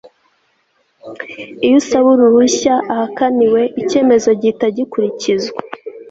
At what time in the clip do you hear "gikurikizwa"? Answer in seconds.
4.77-5.61